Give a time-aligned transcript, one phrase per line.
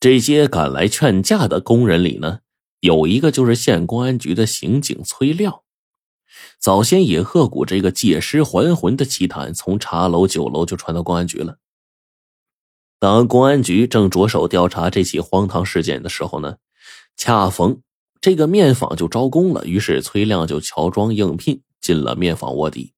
[0.00, 2.40] 这些赶来劝架的工人里呢，
[2.80, 5.62] 有一个就是县公安局的刑警崔亮。
[6.60, 11.58] 早先野鹤谷这个借尸还魂的奇谈，从茶楼、酒楼就传到公安局了。
[13.00, 16.58] 当公安局正着手调查这起荒唐事件的时候呢，
[17.16, 17.80] 恰逢
[18.20, 22.92] 这个面坊就招工了，于是崔亮就乔装应聘进了面坊卧底。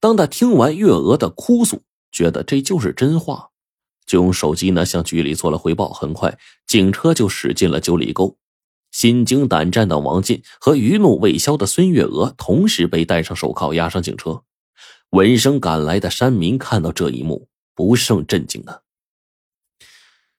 [0.00, 3.49] 当他听完月娥的哭诉，觉得这就是真话，
[4.10, 5.92] 就用手机呢向局里做了汇报。
[5.92, 6.36] 很快，
[6.66, 8.36] 警车就驶进了九里沟。
[8.90, 14.42] 心惊胆战的王进和余怒未消的孙月娥同时被戴上手铐，押上警车。
[15.10, 18.82] 闻声赶来的山民看到这一幕，不胜震惊啊！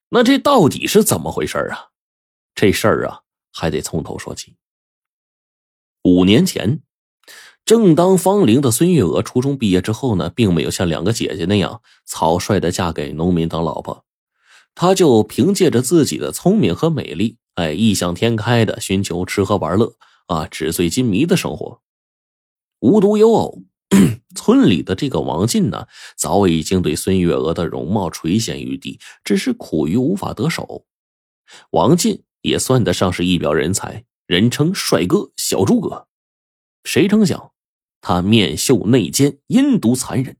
[0.09, 1.91] 那这到底是怎么回事啊？
[2.53, 3.21] 这事儿啊，
[3.53, 4.57] 还得从头说起。
[6.03, 6.81] 五年前，
[7.71, 14.03] 正当芳龄的孙月娥初中毕业之后呢，并没有像两个姐姐那样草率的嫁给农民当老婆，
[14.75, 17.37] 她就凭借着自己的聪明和美丽。
[17.55, 19.93] 哎，异想天开的寻求吃喝玩乐
[20.27, 21.79] 啊，纸醉金迷的生活。
[22.81, 23.59] 无独有偶，
[24.35, 25.87] 村里的这个王进呢，
[26.17, 30.85] 早已经对孙月娥的容貌垂涎欲滴，只是苦于无法得手。
[31.69, 36.07] 王进也算得上是一表人才，人称帅哥小诸葛。
[36.83, 37.53] 谁成想，
[38.01, 40.35] 他面秀内奸，阴毒残忍。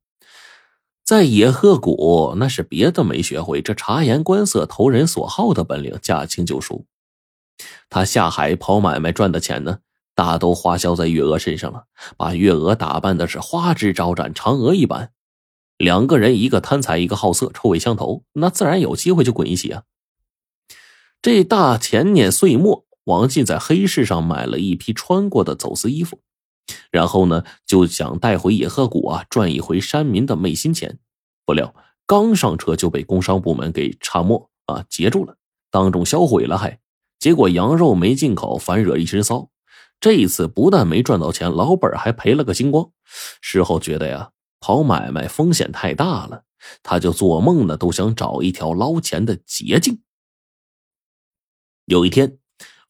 [1.04, 6.86] 在野鹤谷，那是别的没学会，这察言观色、投人所好的本领驾轻就熟。
[7.90, 9.80] 他下海跑买卖赚的钱呢，
[10.16, 11.86] 大都花销在月娥身上了，
[12.18, 15.12] 把月娥打扮的是花枝招展，嫦娥一般。
[15.78, 19.84] 两个人，一个贪财，一个好色，臭味相投，那自然有机会就滚一起啊。
[21.22, 26.20] 这大前年岁末，王进在黑市上买了一批穿过的走私衣服，
[26.92, 31.00] 然后呢，就想带回野鹤谷啊，赚一回山民的昧心钱。
[31.46, 31.74] 不料
[32.06, 35.38] 刚上车就被工商部门给查没啊，截住了，
[35.70, 36.80] 当众销毁了，还。
[37.20, 39.50] 结果羊肉没进口，反惹一身骚。
[40.00, 42.92] 这一次不但没赚到钱，老本还赔了个精光。
[43.42, 46.44] 事后觉得呀，跑买卖风险太大了，
[46.82, 50.02] 他就做梦呢，都想找一条捞钱的捷径。
[51.86, 52.40] 有一天，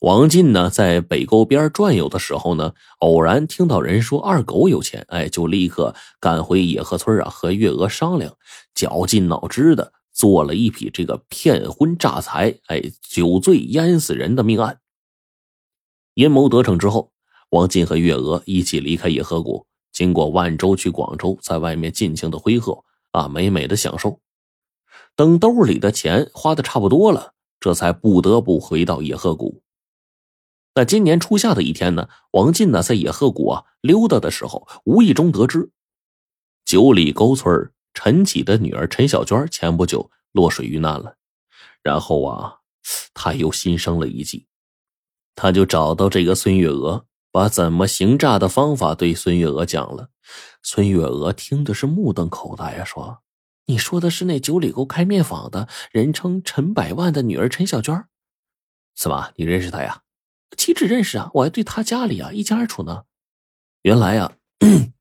[0.02, 8.36] 王进呢在北沟边转悠的时候呢，偶然听到人说二狗有钱，哎，就立刻赶回野河村啊，和月娥商量，
[8.74, 9.94] 绞尽脑汁的。
[10.12, 14.80] 做了一笔这个骗婚诈财，哎，酒醉淹死人的命案。
[16.16, 17.12] 阴谋得逞之后，
[17.52, 24.20] 王进和月娥一起离开野河谷，经过万州去广州，在外面尽情的挥霍啊，美美的享受。
[25.16, 29.61] 等兜里的钱花的差不多了，这才不得不回到野河谷。
[30.74, 35.70] 那今年初夏的一天呢，王进呢在野鹤谷啊溜达的时候，无意中得知
[36.64, 41.18] 九里沟村陈启的女儿陈小娟前不久落水遇难了，
[41.84, 42.60] 然后啊，
[43.14, 44.48] 他又心生了一计，
[45.36, 50.10] 他就找到这个孙月娥，把怎么行诈的方法对孙月娥讲了。
[50.64, 53.22] 孙月娥听的是目瞪口呆呀，说
[53.68, 58.06] ：“你说的是那九里沟开面坊的人称陈百万的女儿陈小娟？
[58.96, 60.04] 怎么，你认识她呀？
[60.58, 63.04] 岂止认识啊，我还对他家里啊一清二楚呢。
[63.84, 64.34] 原来啊，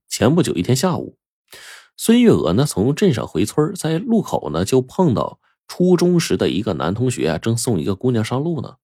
[0.08, 1.16] 前不久一天下午。”
[1.96, 5.38] 孙月娥呢，从镇上回村，在路口呢，就碰到
[5.68, 8.76] 初中时的一个男同学啊，正送一个姑娘上路呢。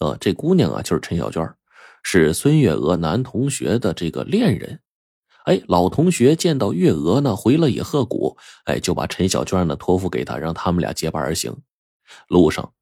[0.00, 1.54] 呃，这姑娘啊，就是陈小娟，
[2.02, 4.80] 是孙月娥男同学的这个恋人。
[5.44, 11.54] 哎，老同学见到月娥呢，回了野鹤谷，哎，就把陈小娟呢托付给他，让他们俩结伴而行。
[12.28, 12.72] 路上，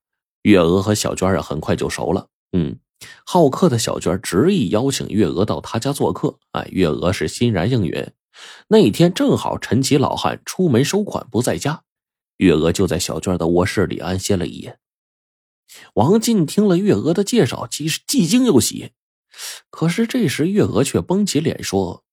[0.42, 2.28] 月娥和小娟啊，很快就熟了。
[2.52, 2.78] 嗯，
[3.24, 6.38] 好客的小娟执意邀请月娥到他家做客。
[6.52, 8.12] 哎，月娥是欣然应允。
[8.68, 11.82] 那天正好陈奇老汉出门收款不在家，
[12.38, 14.78] 月娥就在小娟的卧室里安歇了一夜。
[15.94, 18.92] 王进听了月娥的介绍，既是既惊又喜。
[19.70, 22.04] 可是这时月娥却绷起脸说：“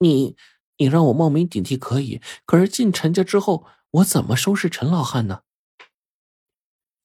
[0.00, 0.36] 你
[0.76, 5.40] 你让我冒名顶替可以，可是进陈家之后，我怎么收拾陈老汉呢？”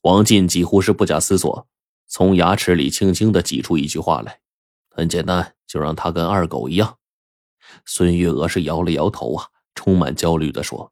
[0.02, 1.68] 王进几乎是不假思索，
[2.10, 4.40] 从牙齿里轻轻的挤出一句话来
[4.90, 6.98] ：“很简单，就让他跟二狗一样。”
[7.86, 10.92] 孙月娥是摇了摇头啊，充满焦虑的说：“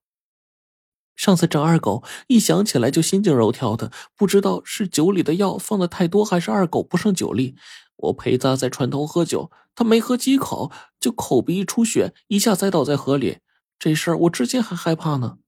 [1.18, 7.56] 上次整二狗，一想起来就心惊肉跳的，不知道是酒里的药放的太多，还是二狗不胜酒力。
[7.96, 13.40] 我陪他在船头喝酒，他没喝几口就口鼻一出血，一下栽倒在河里。
[13.80, 15.40] 这事儿我至今还害怕呢。”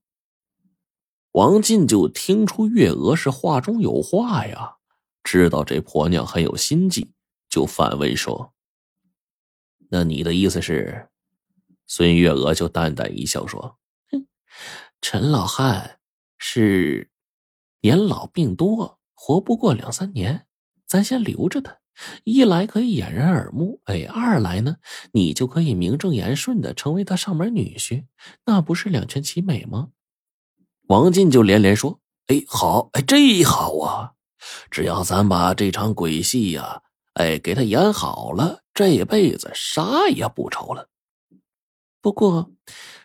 [1.32, 4.78] 王进就听出月娥是话中有话呀，
[5.32, 7.12] 知道这婆娘很有心计，
[7.48, 8.52] 就反问说
[9.88, 11.08] ：“那你的意思是？”
[11.86, 13.78] 孙月娥就淡淡一笑说
[14.10, 14.26] ：“哼，
[15.00, 16.00] 陈老汉
[16.36, 17.12] 是
[17.82, 20.48] 年老病多，活不过两三年，
[20.84, 21.78] 咱先留着他。
[22.24, 24.78] 一来可以掩人耳目，哎，二来呢，
[25.12, 28.06] 你就可以名正言顺的成为他上门女婿，
[28.46, 29.90] 那不是两全其美吗？
[30.88, 34.14] 王进就连连说：“哎，好，哎，这好啊！
[34.70, 36.82] 只要咱把这场鬼戏呀，
[37.14, 40.88] 哎，给他演好了，这辈子啥也不愁了。
[42.00, 42.50] 不过，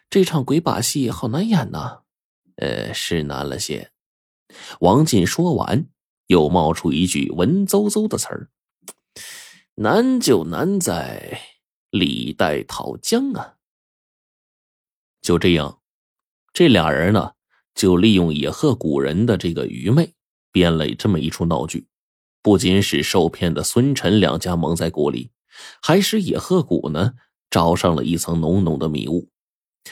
[0.09, 2.01] 这场鬼把戏好难演呐，
[2.55, 3.91] 呃，是难了些。”
[4.79, 5.89] 王进说完，
[6.27, 8.49] 又冒出一句文绉绉的词儿。
[9.75, 11.41] 难就难在
[11.89, 13.55] 李代讨江啊！
[15.21, 15.81] 就这样，
[16.53, 17.33] 这俩人呢，
[17.73, 20.14] 就利用野鹤古人的这个愚昧，
[20.55, 21.85] 编了这么一出闹剧，
[22.41, 25.31] 不仅使受骗的孙陈两家蒙在鼓里，
[25.81, 27.11] 还使野鹤谷呢
[27.49, 29.27] 罩上了一层浓浓的迷雾，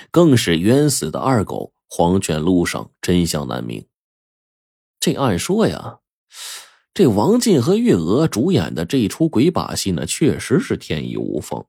[0.09, 3.85] 更使冤死的二狗黄泉路上真相难明。
[5.01, 5.99] 这按说呀。
[6.93, 11.65] 这王进和月娥主演的这一出鬼把戏呢，确实是天衣无缝。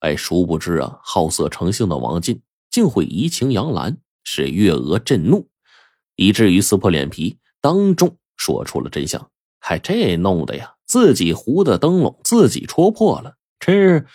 [0.00, 5.48] 哎，殊不知啊，好色成性的王进竟会移情杨澜，使月娥震怒，
[6.14, 9.30] 以至于撕破脸皮，当众说出了真相。
[9.60, 14.06] 还这弄的呀，自己糊的灯笼自己戳破了，真是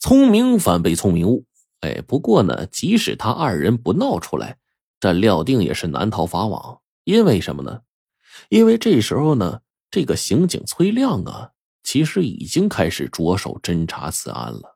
[0.00, 1.44] 聪明反被聪明误。
[1.80, 4.56] 哎，不过呢，即使他二人不闹出来，
[4.98, 6.80] 这料定也是难逃法网。
[7.04, 7.82] 因为什么呢？
[8.48, 9.60] 因为这时候呢。
[9.90, 11.50] 这个刑警崔亮啊，
[11.84, 14.73] 其实已经开始着手侦查此案了。